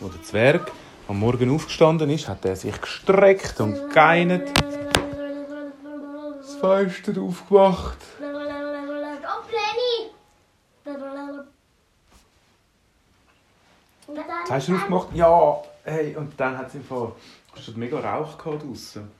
wo 0.00 0.08
der 0.08 0.22
Zwerg 0.22 0.70
am 1.08 1.18
Morgen 1.20 1.54
aufgestanden 1.54 2.10
ist, 2.10 2.28
hat 2.28 2.44
er 2.44 2.56
sich 2.56 2.80
gestreckt 2.80 3.60
und 3.60 3.92
geinert. 3.92 4.50
Das 6.38 6.54
Fenster 6.56 7.20
aufgemacht. 7.20 7.98
Was 14.06 14.50
hast 14.50 14.68
du 14.68 14.74
aufgemacht? 14.76 15.08
Ja, 15.14 15.62
hey, 15.84 16.16
und 16.16 16.38
dann 16.38 16.58
hat 16.58 16.68
es 16.68 16.74
im 16.74 16.84
Fall 16.84 17.12
schon 17.62 17.78
mega 17.78 17.98
Rauch 17.98 18.38
gehabt 18.38 18.62
draussen. 18.62 19.10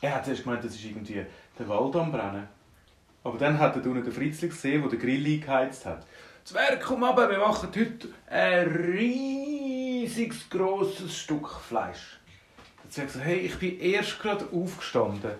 Er 0.00 0.14
hat 0.14 0.24
zuerst 0.24 0.44
gemeint, 0.44 0.64
das 0.64 0.74
ist 0.74 0.84
irgendwie 0.84 1.24
der 1.58 1.68
Wald 1.68 1.96
am 1.96 2.12
Brennen. 2.12 2.48
Aber 3.22 3.38
dann 3.38 3.58
hat 3.58 3.76
er 3.76 3.86
unten 3.86 4.04
den 4.04 4.12
Fritzli 4.12 4.48
gesehen, 4.48 4.82
der 4.82 4.90
den 4.90 4.98
Grill 5.00 5.24
eingeheizt 5.24 5.86
hat. 5.86 6.06
Zwerg, 6.44 6.82
komm 6.82 7.02
aber, 7.04 7.30
wir 7.30 7.38
machen 7.38 7.70
heute 7.74 8.08
ein 8.26 8.68
riesiges, 8.68 10.50
grosses 10.50 11.16
Stück 11.16 11.48
Fleisch. 11.48 12.18
Der 12.82 12.90
Zwerg 12.90 13.10
sagt, 13.10 13.24
hey, 13.24 13.38
ich 13.38 13.58
bin 13.58 13.80
erst 13.80 14.20
gerade 14.20 14.46
aufgestanden. 14.52 15.30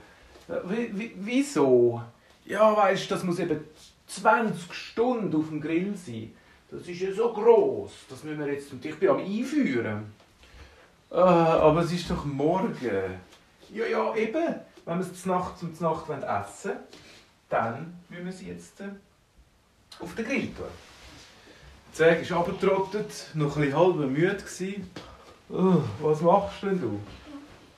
Wie, 0.65 0.99
wie, 0.99 1.13
wieso? 1.17 2.01
Ja, 2.47 2.75
weißt 2.75 3.11
das 3.11 3.23
muss 3.23 3.39
eben 3.39 3.61
20 4.07 4.73
Stunden 4.73 5.37
auf 5.37 5.49
dem 5.51 5.61
Grill 5.61 5.95
sein. 5.95 6.35
Das 6.71 6.89
ist 6.89 7.01
ja 7.01 7.13
so 7.13 7.35
groß. 7.35 7.93
Das 8.09 8.25
müssen 8.25 8.39
wir 8.39 8.51
jetzt. 8.51 8.73
Und 8.73 8.83
ich 8.83 8.99
bin 8.99 9.11
am 9.11 9.19
Einführen. 9.19 10.11
Ah, 11.11 11.59
aber 11.59 11.83
es 11.83 11.93
ist 11.93 12.11
doch 12.11 12.25
morgen. 12.25 12.75
Ja, 13.71 13.85
ja, 13.85 14.15
eben. 14.17 14.55
Wenn 14.87 14.99
wir 14.99 15.01
es 15.01 15.23
zur 15.23 15.37
Nacht 15.37 15.59
zum 15.59 15.71
Nacht 15.81 16.09
essen 16.09 16.71
wollen, 16.71 16.79
dann 17.51 17.95
müssen 18.09 18.25
wir 18.25 18.33
sie 18.33 18.49
jetzt 18.49 18.81
äh, 18.81 18.89
auf 20.01 20.15
den 20.15 20.25
Grill 20.25 20.49
tun. 20.55 20.94
Der 21.95 22.07
Zwerg 22.09 22.23
ist 22.23 22.33
abgetrottet, 22.33 23.31
noch 23.35 23.55
ein 23.55 23.67
bisschen 23.67 23.79
halb 23.79 23.95
müde. 23.95 24.35
Gewesen. 24.35 24.91
Oh, 25.49 25.81
was 26.01 26.21
machst 26.23 26.65
denn 26.65 26.81
du? 26.81 26.99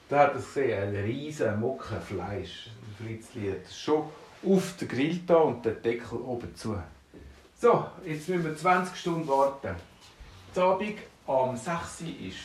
Da 0.09 0.21
hat 0.21 0.29
er 0.29 0.35
gesehen, 0.37 0.89
ein 0.89 1.05
riesen 1.05 1.61
Mocken 1.61 2.01
Fleisch. 2.01 2.71
Fritzli 2.97 3.51
hat 3.51 3.67
es 3.67 3.79
schon 3.79 4.09
auf 4.43 4.77
den 4.79 4.89
Grill 4.89 5.21
da 5.27 5.37
und 5.37 5.67
den 5.67 5.83
Deckel 5.83 6.17
oben 6.17 6.57
zu. 6.57 6.83
So, 7.61 7.89
jetzt 8.07 8.27
müssen 8.31 8.45
wir 8.45 8.57
20 8.57 8.97
Stunden 8.97 9.29
warten. 9.29 9.77
Die 10.55 10.61
Abend 10.61 10.99
am 11.27 11.55
6 11.55 12.01
Uhr 12.01 12.27
ist, 12.27 12.39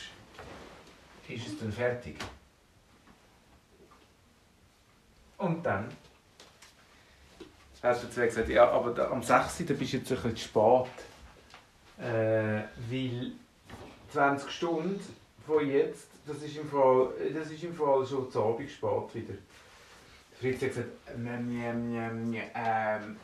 ist 1.26 1.46
es 1.54 1.58
dann 1.58 1.72
fertig. 1.72 2.18
Und 5.38 5.64
dann 5.64 5.88
hat 7.82 8.02
der 8.02 8.10
Zwerg 8.10 8.28
gesagt, 8.28 8.50
ja, 8.50 8.70
aber 8.70 9.10
am 9.10 9.22
6 9.22 9.60
Uhr 9.60 9.66
da 9.68 9.72
bist 9.72 9.94
du 9.94 9.96
jetzt 9.96 10.12
ein 10.12 10.16
bisschen 10.16 10.36
zu 10.36 10.44
spät. 10.44 11.11
Äh, 12.02 12.64
weil 12.90 13.32
20 14.10 14.50
Stunden 14.50 15.00
von 15.46 15.68
jetzt, 15.68 16.08
das 16.26 16.42
ist 16.42 16.56
im 16.56 16.68
Fall, 16.68 17.10
das 17.32 17.50
ist 17.50 17.62
im 17.62 17.74
Fall 17.74 18.04
schon 18.04 18.30
zu 18.30 18.42
Abend 18.42 18.70
spät 18.70 19.14
wieder. 19.14 19.34
Fritz 20.40 20.62
hat 20.62 20.68
gesagt, 20.68 20.88
ähm, 21.14 21.28
ähm, 21.28 21.94
ähm, 21.94 22.36
ähm, 22.54 23.16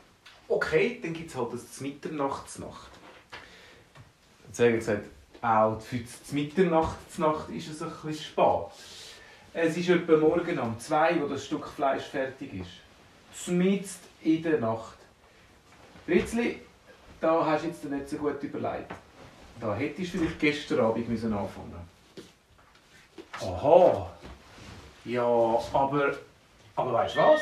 okay, 0.46 1.00
dann 1.02 1.12
gibt 1.12 1.30
es 1.30 1.36
halt 1.36 1.52
das 1.52 1.80
Mitternachtsnacht. 1.80 2.90
Der 4.46 4.52
Zwerg 4.52 4.72
hat 4.74 4.78
gesagt, 4.78 5.06
auch 5.42 5.80
für 5.80 5.98
die 5.98 6.34
Mitternachtsnacht 6.34 7.50
ist 7.50 7.68
es 7.68 7.82
ein 7.82 7.90
bisschen 7.90 8.14
spät. 8.14 8.72
Es 9.52 9.76
ist 9.76 9.88
etwa 9.88 10.16
morgen 10.16 10.58
um 10.58 10.78
2 10.78 11.20
wo 11.20 11.26
das 11.26 11.46
Stück 11.46 11.66
Fleisch 11.66 12.04
fertig 12.04 12.54
ist. 12.54 12.70
Zumindest 13.34 14.00
in 14.22 14.42
der 14.42 14.60
Nacht. 14.60 14.98
Fritzli, 16.06 16.60
da 17.20 17.44
hast 17.46 17.64
du 17.64 17.68
jetzt 17.68 17.84
nicht 17.84 18.08
so 18.08 18.16
gut 18.16 18.42
überlegt. 18.42 18.92
Da 19.60 19.74
hättest 19.74 20.14
du 20.14 20.18
vielleicht 20.18 20.38
gestern 20.38 20.80
Abend 20.80 21.08
müssen 21.08 21.32
anfangen 21.32 21.88
Aha. 23.40 24.10
Ja, 25.04 25.24
aber, 25.72 26.14
aber 26.76 26.92
weißt 26.92 27.16
du 27.16 27.20
was? 27.20 27.40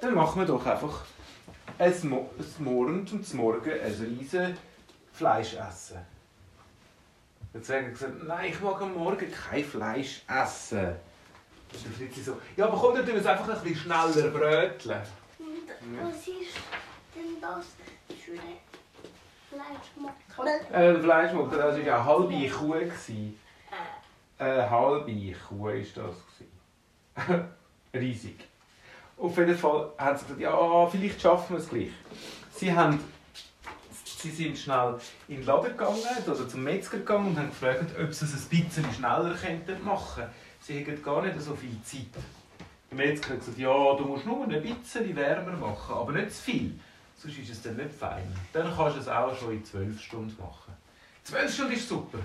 Dann 0.00 0.14
machen 0.14 0.40
wir 0.40 0.46
doch 0.46 0.64
einfach 0.66 1.04
ein, 1.78 2.08
Mo 2.08 2.30
ein 2.38 2.64
Morgen 2.64 3.08
und 3.10 3.26
zum 3.26 3.40
Morgen 3.40 3.70
ein 3.70 3.92
riesen 4.18 4.56
Fleisch 5.12 5.54
essen. 5.54 5.98
Der 7.52 7.62
Zwerg 7.62 7.86
hat 7.86 7.92
gesagt, 7.92 8.22
nein, 8.24 8.50
ich 8.50 8.60
mag 8.60 8.80
am 8.80 8.94
Morgen 8.94 9.26
kein 9.30 9.64
Fleisch 9.64 10.22
essen. 10.28 10.96
Und 11.72 11.84
der 11.84 11.92
Fritzi 11.92 12.22
so, 12.22 12.36
ja, 12.56 12.66
aber 12.66 12.76
komm, 12.76 12.94
dann 12.94 13.04
tun 13.04 13.14
wir 13.14 13.20
es 13.20 13.26
einfach 13.26 13.48
ein 13.48 13.62
bisschen 13.62 13.76
schneller 13.76 14.28
bröteln. 14.28 15.00
Was 16.02 16.18
ist 16.18 16.56
denn 17.14 17.40
das 17.40 17.66
für 18.24 18.32
ein 18.32 18.69
Fleischmocken? 19.50 20.72
Äh, 20.72 20.92
der 20.92 21.00
Fleischmutter, 21.00 21.56
das 21.56 21.76
war 21.76 21.82
eine 21.82 22.04
halbe 22.04 22.48
Kuh. 22.48 22.70
gewesen. 22.70 23.38
Eine 24.38 24.70
halbe 24.70 25.34
Kuh 25.48 25.64
war 25.64 25.72
das. 25.74 27.44
Riesig. 27.94 28.46
Auf 29.18 29.36
jeden 29.36 29.56
Fall 29.58 29.90
haben 29.98 30.16
sie 30.16 30.24
gesagt, 30.24 30.40
ja, 30.40 30.86
vielleicht 30.86 31.20
schaffen 31.20 31.56
wir 31.56 31.60
es 31.60 31.68
gleich. 31.68 31.90
Sie, 32.52 32.72
haben, 32.72 33.00
sie 34.04 34.30
sind 34.30 34.56
schnell 34.56 34.98
in 35.28 35.36
den 35.36 35.46
Laden 35.46 35.76
gegangen 35.76 35.98
oder 36.24 36.48
zum 36.48 36.62
Metzger 36.62 36.98
gegangen 36.98 37.28
und 37.28 37.38
haben 37.38 37.50
gefragt, 37.50 37.92
ob 38.00 38.14
sie 38.14 38.24
es 38.24 38.34
ein 38.34 38.48
bisschen 38.48 38.92
schneller 38.92 39.34
könnten 39.34 39.84
machen 39.84 40.22
könnten. 40.22 40.34
Sie 40.60 40.78
hätten 40.78 41.02
gar 41.02 41.22
nicht 41.22 41.40
so 41.40 41.54
viel 41.54 41.76
Zeit. 41.82 42.22
Der 42.90 42.96
Metzger 42.96 43.34
hat 43.34 43.40
gesagt, 43.40 43.58
ja, 43.58 43.94
du 43.94 44.04
musst 44.04 44.24
nur 44.24 44.44
ein 44.44 44.62
bisschen 44.62 45.16
wärmer 45.16 45.56
machen, 45.56 45.94
aber 45.94 46.12
nicht 46.12 46.32
zu 46.32 46.42
viel. 46.42 46.80
Sonst 47.20 47.38
ist 47.38 47.50
es 47.50 47.62
dann 47.62 47.76
nicht 47.76 47.92
fein. 47.92 48.24
Dann 48.54 48.74
kannst 48.74 48.96
du 48.96 49.00
es 49.00 49.08
auch 49.08 49.36
schon 49.38 49.52
in 49.52 49.62
12 49.62 50.00
Stunden 50.00 50.34
machen. 50.40 50.72
12 51.24 51.52
Stunden 51.52 51.72
ist 51.74 51.86
super. 51.86 52.18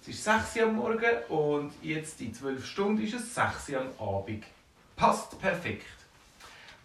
Es 0.00 0.08
ist 0.08 0.22
6 0.22 0.56
Uhr 0.56 0.62
am 0.62 0.76
Morgen 0.76 1.24
und 1.28 1.72
jetzt 1.82 2.20
in 2.20 2.32
12 2.32 2.64
Stunden 2.64 3.02
ist 3.02 3.14
es 3.14 3.34
6 3.34 3.70
Uhr 3.70 3.80
am 3.80 4.08
Abend. 4.08 4.44
Passt 4.94 5.40
perfekt. 5.40 5.86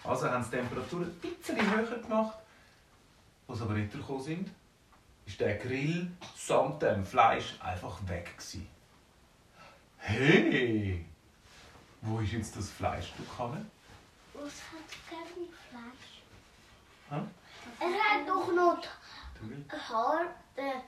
Also 0.03 0.30
haben 0.30 0.44
sie 0.44 0.50
die 0.50 0.56
Temperatur 0.58 1.02
ein 1.02 1.13
bisschen 1.13 1.72
höher 1.72 2.00
gemacht. 2.00 2.40
Sie 3.47 3.62
aber 3.62 3.78
weitergekommen 3.78 4.24
sind, 4.24 4.50
ist 5.28 5.40
der 5.40 5.58
Grill 5.58 6.09
samt 6.36 6.81
dem 6.81 7.06
Fleisch 7.06 7.56
einfach 7.59 8.00
weg. 8.08 8.36
Gewesen. 8.36 8.68
Hey! 10.00 11.06
Wo 12.02 12.19
ist 12.19 12.31
jetzt 12.31 12.58
das 12.58 12.72
Fleischstück 12.72 13.38
hin? 13.38 13.69
Was 14.34 14.44
hat 14.44 14.90
kein 15.08 15.47
Fleisch? 15.69 16.24
Hä? 17.12 17.22
Er 17.79 17.88
hat 17.88 18.28
doch 18.28 18.53
noch 18.53 18.78
Haar, 19.90 20.25
den 20.56 20.81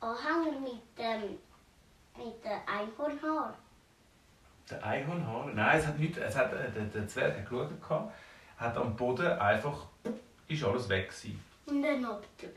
Anhänger 0.00 0.58
mit 0.58 0.98
dem, 0.98 1.38
mit 2.16 2.44
dem 2.44 2.60
Einhornhaar. 2.66 3.54
Der 4.70 4.84
Einhornhaar? 4.84 5.46
Nein, 5.54 5.78
es 5.78 5.86
hat 5.86 5.98
nicht, 5.98 6.16
es 6.16 6.36
hat, 6.36 6.52
äh, 6.52 6.70
der, 6.70 6.84
der 6.84 7.06
Zwerg 7.06 7.36
hat 7.36 7.48
geschaut, 7.80 8.12
hat 8.56 8.76
am 8.76 8.96
Boden 8.96 9.38
einfach, 9.38 9.86
ist 10.48 10.64
alles 10.64 10.88
weg 10.88 11.08
gewesen. 11.08 11.42
Und 11.66 11.82
dann 11.82 12.00
noch 12.00 12.20
der 12.40 12.50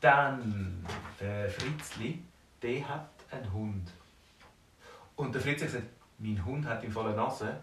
Dann, 0.00 0.86
der 1.20 1.48
Fritzli, 1.48 2.22
der 2.62 2.88
hat 2.88 3.10
einen 3.30 3.52
Hund. 3.52 3.90
Und 5.16 5.34
der 5.34 5.40
Fritzli 5.40 5.66
hat 5.66 5.74
gesagt, 5.74 5.92
mein 6.18 6.44
Hund 6.44 6.66
hat 6.66 6.84
Fall 6.86 7.06
eine 7.06 7.16
Nase, 7.16 7.56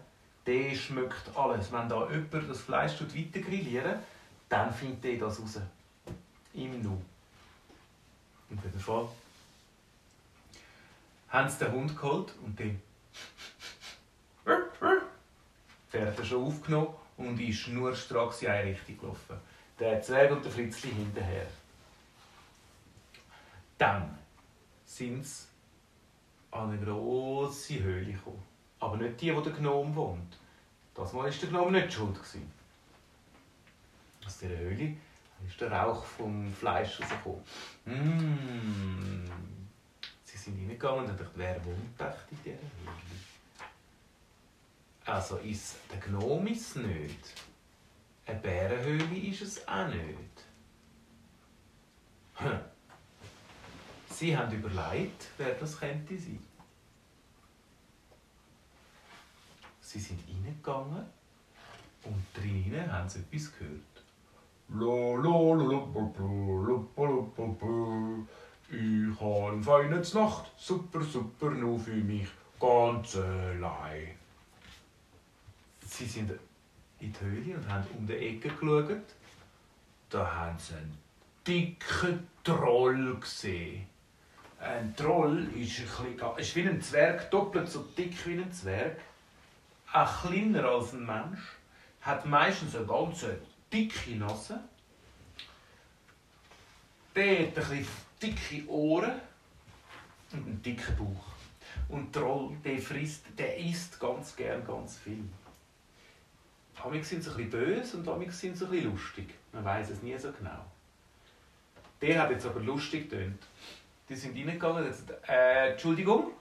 der 0.46 0.74
schmeckt 0.74 1.36
alles. 1.36 1.70
Wenn 1.72 1.88
da 1.88 2.08
jemand 2.10 2.48
das 2.48 2.60
Fleisch 2.62 3.00
weiter 3.00 3.40
grillieren, 3.40 3.98
dann 4.48 4.72
findet 4.72 5.04
der 5.04 5.18
das 5.18 5.40
raus. 5.40 5.60
Im 6.54 6.82
Nu. 6.82 7.00
Und 8.50 8.58
auf 8.58 8.64
jeden 8.64 8.80
Fall 8.80 9.08
haben 11.28 11.48
sie 11.48 11.64
den 11.64 11.72
Hund 11.72 11.96
geholt 11.96 12.34
und 12.42 12.58
den 12.58 12.82
der 15.92 16.16
er 16.16 16.24
schon 16.24 16.44
aufgenommen 16.44 16.94
und 17.18 17.38
ist 17.40 17.58
schnurstracks 17.58 18.42
in 18.42 18.48
eine 18.48 18.70
Richtung 18.70 18.98
gelaufen. 18.98 19.36
Der 19.78 20.00
Zwerg 20.00 20.30
und 20.32 20.44
der 20.44 20.52
Fritzli 20.52 20.90
hinterher. 20.90 21.46
Dann 23.76 24.18
sind 24.84 25.24
sie 25.24 25.46
an 26.50 26.70
eine 26.70 26.84
grosse 26.84 27.80
Höhle 27.82 28.12
gekommen. 28.12 28.42
Aber 28.80 28.96
nicht 28.96 29.20
die, 29.20 29.34
wo 29.34 29.40
der 29.40 29.52
Gnome 29.52 29.94
wohnt. 29.94 30.38
Das 30.94 31.12
war 31.14 31.28
der 31.28 31.48
Gnome 31.48 31.72
nicht 31.72 31.92
schuld. 31.92 32.14
gewesen. 32.14 32.57
Aus 34.28 34.36
dieser 34.36 34.58
Höhle 34.58 34.94
ist 35.46 35.58
der 35.58 35.72
Rauch 35.72 36.04
vom 36.04 36.52
Fleisch 36.52 37.00
rausgekommen. 37.00 37.42
Mm. 37.86 39.24
Sie 40.22 40.36
sind 40.36 40.58
reingegangen 40.58 41.04
und 41.04 41.08
haben 41.08 41.16
gedacht, 41.16 41.32
wer 41.34 41.64
wohnt 41.64 41.98
echt 41.98 42.32
in 42.32 42.38
dieser 42.44 42.56
Höhle? 42.58 42.92
Also 45.06 45.36
ist 45.38 45.76
der 45.90 45.98
Gnome 46.00 46.50
ist 46.50 46.76
nicht. 46.76 47.42
Eine 48.26 48.38
Bärenhöhle 48.40 49.16
ist 49.16 49.40
es 49.40 49.66
auch 49.66 49.88
nicht. 49.88 50.44
Hm. 52.34 52.60
Sie 54.10 54.36
haben 54.36 54.52
überlegt, 54.52 55.30
wer 55.38 55.54
das 55.54 55.80
könnte 55.80 56.18
sein. 56.18 56.44
Sie 59.80 60.00
sind 60.00 60.20
reingegangen 60.28 61.06
und 62.04 62.26
drinnen 62.34 62.92
haben 62.92 63.08
sie 63.08 63.20
etwas 63.20 63.56
gehört. 63.58 63.97
Ich 64.70 64.74
habe 69.20 69.84
eine 69.84 70.02
Nacht, 70.14 70.52
super, 70.58 71.00
super, 71.00 71.50
nur 71.50 71.78
für 71.78 71.94
mich, 71.94 72.28
ganz 72.60 73.16
allein. 73.16 74.10
Sie 75.86 76.04
sind 76.04 76.32
in 77.00 77.12
die 77.12 77.20
Höhle 77.20 77.56
und 77.56 77.72
haben 77.72 77.86
um 77.96 78.06
die 78.06 78.12
Ecke 78.12 78.50
geschaut. 78.50 79.00
Da 80.10 80.34
haben 80.34 80.58
sie 80.58 80.74
einen 80.74 80.98
dicken 81.46 82.28
Troll 82.44 83.16
gesehen. 83.18 83.86
Ein 84.60 84.94
Troll 84.96 85.48
ist, 85.56 85.80
ein 85.80 86.16
bisschen, 86.16 86.36
ist 86.36 86.56
wie 86.56 86.68
ein 86.68 86.82
Zwerg, 86.82 87.30
doppelt 87.30 87.68
so 87.68 87.86
dick 87.96 88.26
wie 88.26 88.38
ein 88.38 88.52
Zwerg. 88.52 88.98
Auch 89.92 90.26
kleiner 90.26 90.64
als 90.64 90.92
ein 90.92 91.06
Mensch. 91.06 91.40
Hat 92.02 92.26
meistens 92.26 92.76
eine 92.76 92.86
ganz 92.86 93.24
dicke 93.72 94.16
Nase. 94.16 94.60
Der 97.14 97.48
hat 97.48 97.70
ein 97.70 97.86
dicke 98.22 98.68
Ohren 98.68 99.20
und 100.32 100.46
einen 100.46 100.62
dicken 100.62 100.96
Bauch. 100.96 101.24
Und 101.88 102.12
Troll, 102.12 102.56
der 102.64 102.78
frisst, 102.78 103.24
der 103.36 103.56
isst 103.58 103.98
ganz 103.98 104.36
gern 104.36 104.66
ganz 104.66 104.98
viel. 104.98 105.24
Amix 106.84 107.08
sind 107.08 107.24
sie 107.24 107.30
ein 107.30 107.50
böse 107.50 107.96
und 107.96 108.08
amix 108.08 108.38
sind 108.40 108.56
sie 108.56 108.66
ein 108.66 108.84
lustig. 108.84 109.34
Man 109.52 109.64
weiß 109.64 109.90
es 109.90 110.02
nie 110.02 110.16
so 110.18 110.30
genau. 110.32 110.64
Der 112.00 112.22
hat 112.22 112.30
jetzt 112.30 112.46
aber 112.46 112.60
lustig 112.60 113.10
getönt. 113.10 113.42
Die 114.08 114.14
sind 114.14 114.36
reingegangen 114.36 114.86
und 114.86 114.92
haben 114.92 115.24
äh, 115.28 115.70
Entschuldigung. 115.72 116.32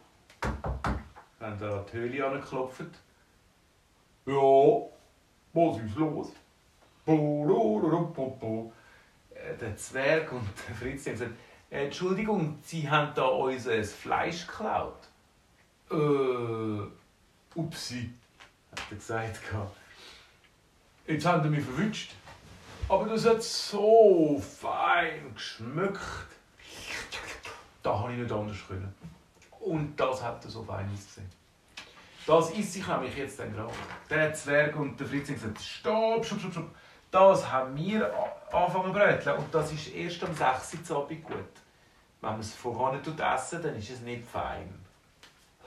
Haben 1.39 1.59
da 1.59 1.85
die 1.91 1.97
Höhle 1.97 2.25
angeklopft. 2.25 2.85
Ja, 4.25 4.81
was 5.53 5.83
ist 5.83 5.95
los? 5.95 6.31
Der 9.59 9.77
Zwerg 9.77 10.31
und 10.33 10.48
der 10.68 10.75
Fritz 10.75 11.06
haben 11.06 11.13
gesagt, 11.13 11.31
äh, 11.69 11.86
Entschuldigung, 11.86 12.59
Sie 12.63 12.89
haben 12.89 13.13
da 13.15 13.25
unser 13.25 13.83
Fleisch 13.83 14.45
geklaut. 14.45 15.07
Äh, 15.89 15.95
upsi. 17.56 18.09
Hat 18.71 18.81
er 18.89 18.95
gesagt. 18.95 19.39
Jetzt 21.07 21.25
haben 21.25 21.44
sie 21.44 21.50
mich 21.50 21.63
verwünscht. 21.63 22.12
Aber 22.89 23.06
das 23.06 23.25
hat 23.25 23.42
so 23.42 24.42
fein 24.42 25.33
geschmückt. 25.33 26.01
Da 27.83 28.00
habe 28.00 28.13
ich 28.13 28.19
nicht 28.19 28.31
anders 28.31 28.57
können. 28.68 28.94
Und 29.62 29.98
das 29.98 30.21
hat 30.21 30.44
so 30.44 30.63
fein 30.63 30.89
ausgesehen. 30.94 31.30
Das 32.25 32.50
ist 32.51 32.74
sich 32.74 32.86
nämlich 32.86 33.15
jetzt 33.15 33.39
dann 33.39 33.54
gerade. 33.54 33.74
Der 34.09 34.33
Zwerg 34.33 34.75
und 34.75 35.00
der 35.00 35.07
Fritz 35.07 35.30
haben 35.30 35.36
gesagt, 35.36 35.62
stopp, 35.62 36.25
stopp, 36.25 36.39
stopp, 36.39 36.51
stopp. 36.51 36.75
Das 37.12 37.51
haben 37.51 37.75
wir 37.75 38.13
angefangen 38.51 38.94
zu 38.94 39.00
bröteln 39.00 39.38
und 39.38 39.54
das 39.54 39.71
ist 39.71 39.94
erst 39.94 40.24
am 40.24 40.33
6. 40.33 40.89
Uhr 40.92 40.98
Abend 40.98 41.24
gut. 41.24 41.36
Wenn 42.21 42.31
man 42.31 42.39
es 42.39 42.54
vorher 42.54 43.00
nicht 43.00 43.19
essen 43.19 43.62
dann 43.62 43.75
ist 43.75 43.89
es 43.89 44.01
nicht 44.01 44.25
fein. 44.27 44.74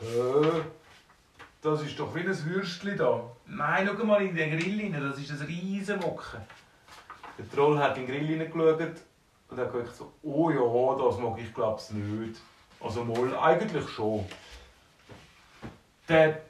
Hä? 0.00 0.62
Das 1.62 1.82
ist 1.82 1.98
doch 1.98 2.14
wie 2.14 2.20
ein 2.20 2.44
Würstchen 2.44 2.96
da. 2.96 3.22
Nein, 3.46 3.88
schau 3.88 4.04
mal 4.04 4.22
in 4.22 4.34
den 4.34 4.58
Grill 4.58 4.80
rein, 4.80 5.10
das 5.10 5.18
ist 5.18 5.30
ein 5.30 5.46
riesen 5.46 6.00
Mocken. 6.00 6.40
Der 7.38 7.50
Troll 7.50 7.78
hat 7.78 7.96
in 7.96 8.06
den 8.06 8.14
Grill 8.14 8.26
hineingeschaut 8.26 9.02
und 9.48 9.58
hat 9.58 9.72
gesagt 9.72 9.96
so, 9.96 10.12
oh 10.22 10.50
ja, 10.50 11.04
das 11.04 11.18
mag 11.18 11.38
ich 11.38 11.54
glaube 11.54 11.80
nicht. 11.92 12.40
Also 12.80 13.04
mal, 13.04 13.36
eigentlich 13.38 13.88
schon. 13.90 14.24
Der 16.08 16.40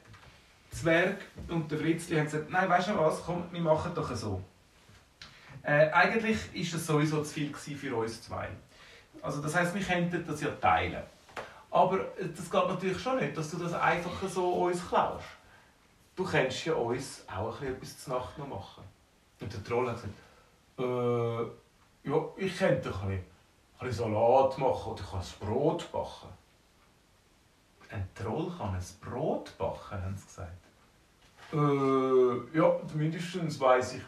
Zwerg 0.71 1.17
und 1.49 1.69
der 1.69 1.79
Fritzli 1.79 2.15
haben 2.15 2.25
gesagt, 2.25 2.49
nein, 2.49 2.69
weißt 2.69 2.89
du 2.89 2.97
was, 2.97 3.23
komm, 3.23 3.43
wir 3.51 3.61
machen 3.61 3.91
doch 3.93 4.15
so. 4.15 4.41
Äh, 5.63 5.89
eigentlich 5.91 6.37
ist 6.55 6.73
es 6.73 6.85
sowieso 6.87 7.23
zu 7.23 7.33
viel 7.33 7.53
für 7.53 7.95
uns 7.95 8.21
zwei. 8.23 8.49
Also 9.21 9.41
das 9.41 9.55
heißt, 9.55 9.75
wir 9.75 9.81
könnten 9.83 10.25
das 10.25 10.41
ja 10.41 10.49
teilen. 10.59 11.03
Aber 11.69 11.99
äh, 12.17 12.27
das 12.35 12.49
geht 12.49 12.67
natürlich 12.67 12.99
schon 12.99 13.19
nicht, 13.19 13.37
dass 13.37 13.51
du 13.51 13.57
das 13.57 13.73
einfach 13.73 14.27
so 14.27 14.53
uns 14.65 14.87
klaust. 14.87 15.25
Du 16.15 16.23
kannst 16.25 16.65
ja 16.65 16.73
uns 16.73 17.23
auch 17.27 17.61
ein 17.61 17.75
bisschen 17.75 17.75
etwas 17.75 18.03
zur 18.03 18.13
Nacht 18.15 18.37
noch 18.37 18.47
machen. 18.47 18.83
Und 19.39 19.53
der 19.53 19.63
Troll 19.63 19.87
hat 19.89 19.95
gesagt, 19.95 20.13
Äh, 20.79 22.09
ja, 22.09 22.25
ich 22.37 22.57
könnte 22.57 22.75
ein 22.75 22.81
bisschen, 22.81 23.11
ein 23.11 23.87
bisschen 23.87 24.11
Salat 24.11 24.57
machen 24.57 24.91
oder 24.93 25.01
ich 25.03 25.09
kann 25.11 25.19
ein 25.19 25.47
Brot 25.47 25.91
backen. 25.91 26.29
ein 27.91 28.07
Troll 28.15 28.51
kann 28.57 28.73
ein 28.73 28.83
Brot 29.01 29.57
backen, 29.57 30.01
haben 30.01 30.17
sie 30.17 30.25
gesagt. 30.25 30.51
Äh, 31.53 32.57
ja, 32.57 32.79
mindestens 32.93 33.59
weiss 33.59 33.95
ich, 33.95 34.01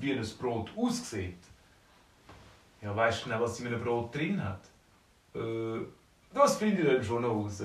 wie 0.00 0.12
ein 0.12 0.26
Brot 0.38 0.70
aussieht. 0.76 1.38
Ja, 2.82 2.94
weißt 2.94 3.24
du 3.24 3.30
nicht, 3.30 3.40
was 3.40 3.60
in 3.60 3.66
einem 3.68 3.82
Brot 3.82 4.14
drin 4.14 4.42
hat? 4.42 4.60
Äh, 5.34 5.80
das 6.32 6.56
finde 6.56 6.82
ich 6.82 6.88
dann 6.88 7.04
schon 7.04 7.22
noch 7.22 7.30
raus. 7.30 7.62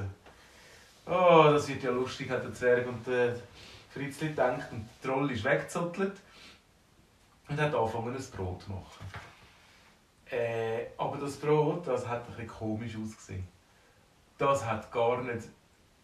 Oh, 1.05 1.49
das 1.51 1.67
wird 1.67 1.83
ja 1.83 1.91
lustig, 1.91 2.29
hat 2.29 2.43
der 2.43 2.53
Zwerg 2.53 2.87
und 2.87 3.05
der 3.05 3.35
Fritzli 3.93 4.29
gedacht. 4.29 4.71
Und 4.71 4.87
der 5.03 5.11
Troll 5.11 5.31
ist 5.31 5.43
weggezottelt 5.43 6.17
und 7.49 7.59
hat 7.59 7.75
angefangen, 7.75 8.15
ein 8.15 8.37
Brot 8.37 8.61
zu 8.61 8.71
machen. 8.71 9.05
Äh, 10.29 10.87
aber 10.97 11.17
das 11.17 11.35
Brot, 11.37 11.85
das 11.87 12.07
hat 12.07 12.21
ein 12.21 12.27
bisschen 12.27 12.47
komisch 12.47 12.95
ausgesehen. 12.95 13.47
Das 14.37 14.65
hat 14.65 14.91
gar 14.91 15.21
nicht 15.21 15.49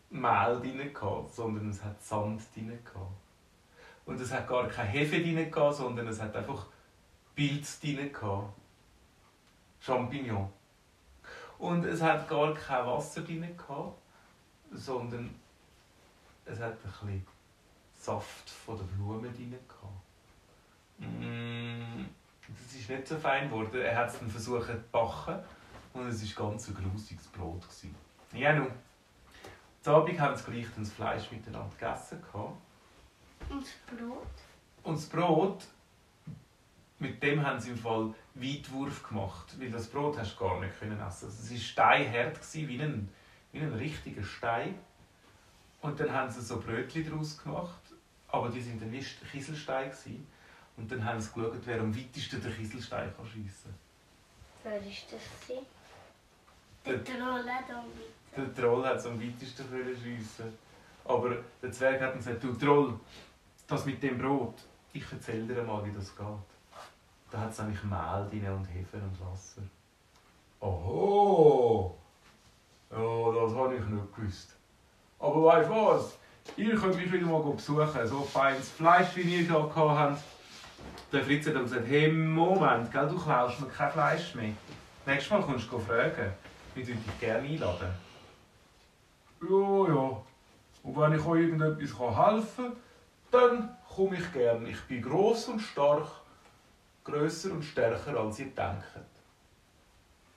Mehl 0.09 0.59
drin 0.59 0.91
sondern 1.31 1.69
es 1.69 1.83
hat 1.83 2.01
Sand 2.03 2.41
drin 2.53 2.77
gehabt. 2.83 3.26
Und 4.07 4.19
es 4.21 4.31
hat 4.31 4.48
gar 4.48 4.68
keine 4.69 4.89
Hefe 4.89 5.19
drin 5.19 5.51
gehabt, 5.51 5.75
sondern 5.75 6.07
es 6.07 6.21
hat 6.21 6.36
einfach 6.36 6.65
Pilz 7.36 7.80
drin 7.81 8.12
gehabt. 8.12 8.54
Champignon. 9.81 10.50
Und 11.59 11.83
es 11.86 12.01
hat 12.01 12.27
gar 12.27 12.54
kein 12.54 12.86
Wasser 12.86 13.21
drin 13.21 13.56
gehabt, 13.57 13.98
sondern 14.71 15.36
es 16.45 16.57
hat 16.59 16.71
ein 16.71 16.77
bisschen 16.83 17.27
Saft 17.94 18.50
von 18.50 18.77
der 18.77 18.86
Blume 18.86 19.30
drin 19.30 19.51
gehabt. 19.68 19.94
Mm, 21.00 22.06
das 22.48 22.75
ist 22.80 22.89
nicht 22.89 23.07
so 23.07 23.18
fein 23.18 23.50
geworden. 23.50 23.81
Er 23.81 23.98
hat 23.98 24.10
es 24.10 24.19
dann 24.19 24.30
versucht 24.30 24.68
zu 24.68 24.83
backen 24.89 25.39
und 25.94 26.07
es 26.07 26.38
war 26.38 26.50
ganz 26.50 26.69
ein 26.69 26.75
grusiges 26.75 27.27
Brot. 27.27 27.62
gewesen. 27.62 27.94
Ja, 28.31 28.53
nun. 28.53 28.71
Am 29.83 29.95
Abend 29.95 30.19
haben 30.19 30.36
sie 30.36 30.44
gleich 30.44 30.68
das 30.77 30.92
Fleisch 30.92 31.31
miteinander 31.31 31.74
gegessen. 31.77 32.21
gehabt. 32.21 32.53
Und 33.49 33.61
das 33.63 33.97
Brot? 33.97 34.27
Und 34.83 34.95
das 34.97 35.05
Brot, 35.05 35.63
mit 36.99 37.21
dem 37.21 37.45
haben 37.45 37.59
sie 37.59 37.71
im 37.71 37.77
Fall 37.77 38.13
Weitwurf 38.35 39.07
gemacht, 39.07 39.55
weil 39.59 39.71
das 39.71 39.88
Brot 39.88 40.17
hast 40.17 40.35
du 40.35 40.39
gar 40.45 40.59
nicht 40.59 40.77
können 40.79 40.99
essen. 40.99 41.25
Also 41.25 41.27
es 41.27 41.51
war 41.51 41.57
steinhart, 41.57 42.35
gewesen, 42.35 42.67
wie 42.67 42.81
ein, 42.81 43.09
wie 43.51 43.59
ein 43.59 43.73
richtiger 43.73 44.23
Stein. 44.23 44.75
Und 45.81 46.00
dann 46.00 46.12
haben 46.12 46.31
sie 46.31 46.41
so 46.41 46.60
Brötchen 46.60 47.07
daraus 47.10 47.38
gemacht, 47.41 47.81
aber 48.29 48.50
die 48.50 48.62
sind 48.62 48.81
dann 48.81 48.91
wie 48.91 49.03
Kieselsteine. 49.31 49.89
Gewesen. 49.91 50.27
Und 50.75 50.91
dann 50.91 51.03
haben 51.03 51.19
sie 51.19 51.31
geschaut, 51.33 51.57
wer 51.65 51.79
am 51.79 51.95
weitesten 51.95 52.41
den 52.41 52.55
Kieselstein 52.55 53.12
kann 53.15 53.25
schiessen 53.25 53.74
Wer 54.63 54.74
war 54.74 54.79
das? 54.81 55.48
Der 56.86 56.98
Der- 56.98 57.03
Troll 57.03 57.50
hat 57.50 57.63
auch 57.75 57.83
mit. 57.83 58.07
Der 58.36 58.53
Troll 58.55 58.86
hat 58.86 58.98
es 58.98 59.05
am 59.05 59.22
weitesten 59.22 59.69
können 59.69 59.95
schiessen. 59.95 60.53
Aber 61.05 61.38
der 61.62 61.72
Zwerg 61.72 62.01
hat 62.01 62.13
gesagt, 62.15 62.43
du 62.43 62.53
Troll, 62.53 63.00
das 63.67 63.86
mit 63.86 64.01
dem 64.01 64.17
Brot, 64.17 64.55
ich 64.93 65.03
erzähle 65.12 65.53
dir 65.53 65.63
mal, 65.63 65.86
wie 65.86 65.91
das 65.91 66.15
geht. 66.15 66.25
Da 67.29 67.39
hat 67.39 67.51
es 67.51 67.59
nämlich 67.59 67.83
Mehl 67.83 68.27
drin 68.29 68.50
und 68.51 68.65
Hefe 68.65 68.97
und 68.97 69.19
Wasser. 69.19 69.62
Oho! 70.62 71.95
Ja, 72.89 72.97
das 72.97 73.53
habe 73.53 73.75
ich 73.75 73.86
nicht 73.86 74.15
gewusst. 74.15 74.55
Aber 75.19 75.43
weißt 75.43 75.69
du 75.69 75.74
was? 75.74 76.17
Ihr 76.55 76.75
könnt 76.75 76.95
mich 76.95 77.12
wieder 77.12 77.25
mal 77.25 77.41
besuchen. 77.41 78.07
So 78.07 78.21
feines 78.21 78.69
Fleisch, 78.69 79.15
wie 79.15 79.21
ihr 79.21 79.41
hier 79.41 79.75
habt. 79.75 80.21
Der 81.12 81.24
Fritz 81.24 81.47
hat 81.47 81.55
dann 81.55 81.63
gesagt, 81.63 81.88
hey 81.88 82.12
Moment, 82.12 82.91
gell, 82.91 83.09
du 83.09 83.19
klaust 83.19 83.59
mir 83.59 83.67
kein 83.67 83.91
Fleisch 83.91 84.36
mehr. 84.36 84.53
Nächstes 85.05 85.31
Mal 85.31 85.41
kommst 85.41 85.69
du 85.71 85.79
fragen. 85.79 86.31
Wir 86.74 86.88
würden 86.88 87.03
dich 87.03 87.19
gerne 87.19 87.47
einladen. 87.47 87.93
Ja, 89.41 89.88
ja. 89.88 90.21
Und 90.83 90.97
wenn 90.97 91.13
ich 91.13 91.25
euch 91.25 91.41
irgendetwas 91.41 92.00
helfen 92.00 92.65
kann, 92.65 92.75
dann 93.31 93.77
komme 93.96 94.17
ich 94.17 94.31
gerne. 94.34 94.69
Ich 94.69 94.81
bin 94.84 95.01
gross 95.01 95.48
und 95.48 95.60
stark. 95.60 96.07
Grösser 97.03 97.51
und 97.51 97.63
stärker, 97.63 98.17
als 98.19 98.39
ihr 98.39 98.48
denkt. 98.48 98.84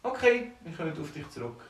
Okay, 0.03 0.53
wir 0.61 0.77
kommen 0.77 0.99
auf 1.01 1.13
dich 1.13 1.29
zurück. 1.31 1.61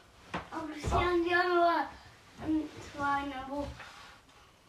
Aber 0.50 0.66
sie 0.76 0.88
haben 0.90 1.26
ja 1.26 1.42
nur 1.48 3.04
eine, 3.04 3.34
wo 3.48 3.66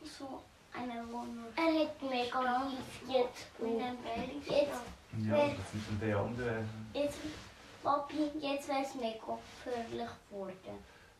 so 0.05 0.41
eine 0.73 1.05
Wohnung. 1.11 1.45
Er 1.55 1.81
hat 1.85 2.01
mega 2.01 2.71
jetzt 3.07 3.47
in 3.59 3.77
dem 3.77 3.97
Berg. 3.97 4.29
Jetzt, 4.47 4.71
Ja, 5.27 5.35
das 5.37 5.73
ist 5.73 6.01
der 6.01 6.17
andere. 6.17 6.63
jetzt, 6.93 7.17
Papi, 7.83 8.31
jetzt 8.39 8.67
wäre 8.69 8.81
es 8.83 8.95
mega 8.95 9.37
gefährlich 9.65 10.09
geworden. 10.29 10.55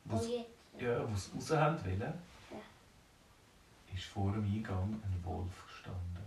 Was- 0.06 0.28
jetzt, 0.28 0.50
Ja, 0.80 1.06
sie 1.16 1.32
raus 1.36 1.52
haben 1.52 1.84
wollen. 1.86 2.14
Ist 3.94 4.06
vor 4.06 4.32
dem 4.32 4.44
Eingang 4.44 5.02
ein 5.04 5.22
Wolf 5.24 5.66
gestanden. 5.68 6.26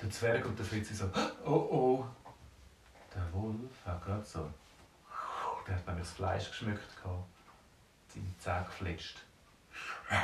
Der 0.00 0.10
Zwerg 0.10 0.44
und 0.46 0.58
der 0.58 0.66
Fritzi 0.66 0.94
so, 0.94 1.10
oh 1.44 1.50
oh. 1.50 2.06
Der 3.14 3.32
Wolf 3.32 3.84
hat 3.84 4.04
gerade 4.04 4.24
so 4.24 4.48
Der 5.66 5.76
hat 5.76 5.86
nämlich 5.86 6.06
das 6.06 6.16
Fleisch 6.16 6.48
geschmückt. 6.48 6.88
Seine 8.08 8.38
Zähne 8.38 8.64
gefletscht. 8.64 9.24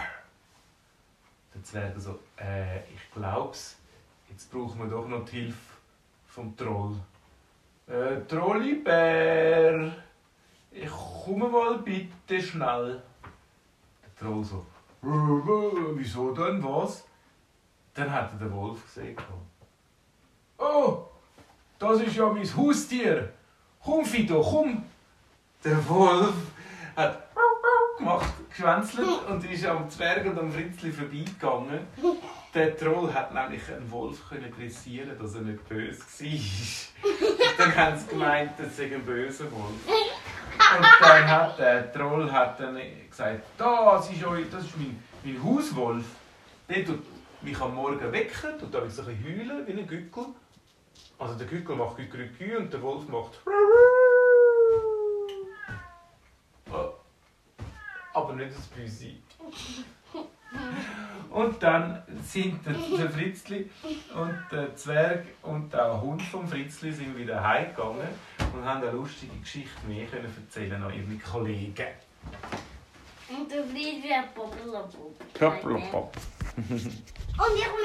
Der 1.54 1.62
Zwerg 1.62 1.94
so, 1.98 2.18
äh, 2.36 2.80
ich 2.84 3.10
glaub's, 3.14 3.76
jetzt 4.28 4.50
brauchen 4.50 4.80
wir 4.80 4.88
doch 4.88 5.06
noch 5.06 5.24
die 5.26 5.42
Hilfe 5.42 5.74
vom 6.26 6.56
Troll. 6.56 6.96
Äh, 7.86 8.24
Trollibär, 8.26 9.94
ich 10.72 10.90
komme 10.90 11.48
mal 11.48 11.78
bitte 11.78 12.42
schnell. 12.42 13.02
Der 14.02 14.16
Troll 14.16 14.42
so, 14.42 14.66
wieso 15.04 16.32
denn, 16.32 16.62
was? 16.62 17.04
Dann 17.94 18.10
hat 18.12 18.32
er 18.32 18.38
den 18.38 18.52
Wolf 18.54 18.84
gesehen. 18.84 19.16
Oh, 20.58 21.04
das 21.78 22.00
ist 22.00 22.16
ja 22.16 22.28
mein 22.28 22.56
Haustier. 22.56 23.32
Komm, 23.82 24.04
Fido, 24.04 24.42
komm. 24.42 24.84
Der 25.62 25.88
Wolf 25.88 26.34
hat 26.96 27.24
gemacht, 27.98 28.32
geschwänzelt 28.50 29.26
und 29.28 29.50
ist 29.50 29.66
am 29.66 29.88
Zwerg 29.88 30.26
und 30.26 30.38
am 30.38 30.52
Fritzli 30.52 30.92
vorbeigegangen. 30.92 31.80
Der 32.54 32.76
Troll 32.76 33.12
hat 33.12 33.34
nämlich 33.34 33.62
einen 33.72 33.90
Wolf 33.90 34.28
können 34.28 34.52
dressieren, 34.52 35.18
dass 35.18 35.34
er 35.34 35.42
nicht 35.42 35.68
böse 35.68 36.00
war. 36.00 37.08
dann 37.58 37.76
haben 37.76 37.98
sie 37.98 38.06
gemeint, 38.06 38.52
das 38.58 38.76
sei 38.76 38.94
ein 38.94 39.04
böser 39.04 39.50
Wolf. 39.50 39.80
Und 40.76 40.86
dann 41.00 41.30
hat 41.30 41.58
der 41.58 41.92
Troll 41.92 42.30
hat 42.30 42.60
dann 42.60 42.78
gesagt, 43.08 43.42
das 43.58 44.10
ist, 44.10 44.24
euch, 44.24 44.50
das 44.50 44.64
ist 44.64 44.76
mein, 44.76 45.02
mein 45.22 45.42
Hauswolf. 45.42 46.04
Der 46.68 46.84
tut 46.84 47.02
mich 47.42 47.60
am 47.60 47.74
Morgen 47.74 48.12
wecken, 48.12 48.58
tut 48.58 48.72
so 48.72 48.78
ein 48.78 48.84
bisschen 48.84 49.06
heulen 49.06 49.66
wie 49.66 49.72
ein 49.72 49.86
Gückel. 49.86 50.26
Also 51.18 51.34
der 51.34 51.46
Gückel 51.46 51.76
macht 51.76 51.96
Gückel 51.96 52.56
und 52.56 52.72
der 52.72 52.82
Wolf 52.82 53.06
macht 53.08 53.40
Oh. 56.70 56.94
aber 58.14 58.32
nicht 58.34 58.56
das 58.56 58.66
Büsi. 58.66 59.22
Und 61.34 61.60
dann 61.60 62.00
sind 62.22 62.64
der, 62.64 62.74
der 62.98 63.10
Fritzli 63.10 63.68
und 64.14 64.38
der 64.52 64.76
Zwerg 64.76 65.26
und 65.42 65.72
der 65.72 66.00
Hund 66.00 66.22
vom 66.22 66.46
Fritzli 66.46 66.92
sind 66.92 67.18
wieder 67.18 67.42
heimgegangen 67.42 68.06
und 68.54 68.64
haben 68.64 68.82
eine 68.82 68.92
lustige 68.92 69.36
Geschichte 69.40 69.84
mehr 69.88 70.06
können 70.06 70.32
erzählen 70.46 70.80
an 70.80 70.92
ihre 70.94 71.18
Kollegen. 71.18 71.88
Und 73.28 73.50
du 73.50 73.64
fliegst 73.64 74.04
wie 74.04 74.12
ein 74.12 74.24
Poppelopop. 74.32 75.34
Plopploppop. 75.34 76.16
Und 76.56 76.76
ich 77.56 77.66
will... 77.66 77.84